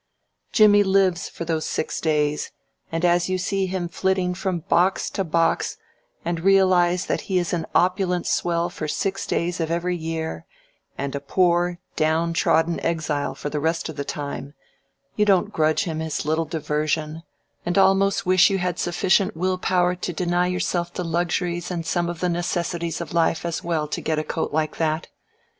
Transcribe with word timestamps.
"Jimmie 0.51 0.81
lives 0.81 1.29
for 1.29 1.45
those 1.45 1.63
six 1.67 2.01
days, 2.01 2.49
and 2.91 3.05
as 3.05 3.29
you 3.29 3.37
see 3.37 3.67
him 3.67 3.87
flitting 3.87 4.33
from 4.33 4.61
box 4.61 5.11
to 5.11 5.23
box 5.23 5.77
and 6.25 6.39
realize 6.39 7.05
that 7.05 7.21
he 7.29 7.37
is 7.37 7.53
an 7.53 7.67
opulent 7.75 8.25
swell 8.25 8.71
for 8.71 8.87
six 8.87 9.27
days 9.27 9.59
of 9.59 9.69
every 9.69 9.95
year, 9.95 10.47
and 10.97 11.13
a 11.13 11.19
poor, 11.19 11.77
down 11.95 12.33
trodden 12.33 12.79
exile 12.83 13.35
for 13.35 13.51
the 13.51 13.59
rest 13.59 13.89
of 13.89 13.95
the 13.95 14.03
time, 14.03 14.55
you 15.15 15.23
don't 15.23 15.53
grudge 15.53 15.83
him 15.83 15.99
his 15.99 16.25
little 16.25 16.45
diversion 16.45 17.21
and 17.63 17.77
almost 17.77 18.25
wish 18.25 18.49
you 18.49 18.57
had 18.57 18.79
sufficient 18.79 19.37
will 19.37 19.59
power 19.59 19.93
to 19.93 20.11
deny 20.11 20.47
yourself 20.47 20.91
the 20.91 21.03
luxuries 21.03 21.69
and 21.69 21.85
some 21.85 22.09
of 22.09 22.21
the 22.21 22.27
necessities 22.27 23.01
of 23.01 23.13
life 23.13 23.45
as 23.45 23.63
well 23.63 23.87
to 23.87 24.01
get 24.01 24.17
a 24.17 24.23
coat 24.23 24.51
like 24.51 24.77
that. 24.77 25.09